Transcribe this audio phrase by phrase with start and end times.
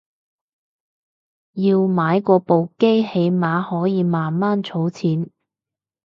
[1.53, 5.29] 要買過部機起碼可以慢慢儲錢